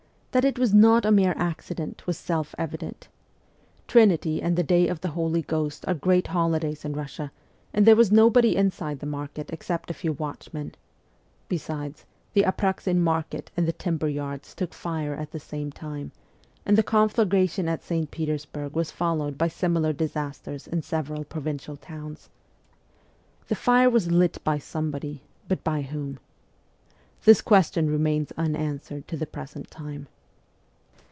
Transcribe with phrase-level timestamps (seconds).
[0.33, 3.09] That it was not a mere accident was self evident.
[3.85, 7.33] Trinity and the day of the Holy Ghost are great holidays in Russia
[7.73, 10.73] and there was nobody inside the market except a few watchmen;
[11.49, 16.13] besides, the Apraxin market and the timber yards took fire at the same time,
[16.65, 18.09] and the conflagration at St.
[18.09, 22.29] Petersburg was followed by similar disasters in several provincial towns.
[23.49, 25.15] The fire was lit by some SIBERIA
[25.49, 26.19] 191 body, but by whom?
[27.25, 30.07] This question remains un answered to the present time.